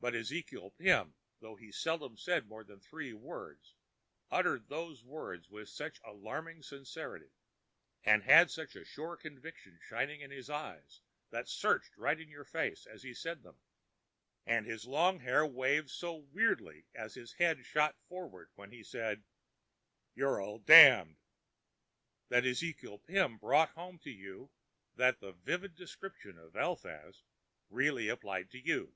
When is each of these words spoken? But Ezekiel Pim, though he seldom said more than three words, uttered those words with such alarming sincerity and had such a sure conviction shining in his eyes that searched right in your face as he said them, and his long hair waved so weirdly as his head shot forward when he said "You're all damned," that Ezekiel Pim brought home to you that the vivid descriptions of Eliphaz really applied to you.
But 0.00 0.14
Ezekiel 0.14 0.70
Pim, 0.78 1.12
though 1.40 1.56
he 1.56 1.72
seldom 1.72 2.16
said 2.16 2.46
more 2.46 2.62
than 2.62 2.78
three 2.78 3.12
words, 3.12 3.74
uttered 4.30 4.68
those 4.68 5.02
words 5.02 5.50
with 5.50 5.68
such 5.68 6.00
alarming 6.04 6.62
sincerity 6.62 7.32
and 8.04 8.22
had 8.22 8.48
such 8.48 8.76
a 8.76 8.84
sure 8.84 9.16
conviction 9.16 9.76
shining 9.82 10.20
in 10.20 10.30
his 10.30 10.48
eyes 10.48 11.00
that 11.30 11.48
searched 11.48 11.96
right 11.96 12.20
in 12.20 12.28
your 12.28 12.44
face 12.44 12.86
as 12.86 13.02
he 13.02 13.12
said 13.12 13.42
them, 13.42 13.58
and 14.46 14.66
his 14.66 14.86
long 14.86 15.18
hair 15.18 15.44
waved 15.44 15.90
so 15.90 16.14
weirdly 16.14 16.86
as 16.94 17.14
his 17.16 17.32
head 17.32 17.66
shot 17.66 17.96
forward 18.08 18.50
when 18.54 18.70
he 18.70 18.84
said 18.84 19.24
"You're 20.14 20.40
all 20.40 20.60
damned," 20.60 21.16
that 22.28 22.46
Ezekiel 22.46 23.00
Pim 23.00 23.36
brought 23.36 23.70
home 23.70 23.98
to 24.04 24.12
you 24.12 24.52
that 24.94 25.18
the 25.18 25.32
vivid 25.32 25.74
descriptions 25.74 26.38
of 26.38 26.54
Eliphaz 26.54 27.24
really 27.68 28.08
applied 28.08 28.48
to 28.52 28.60
you. 28.64 28.94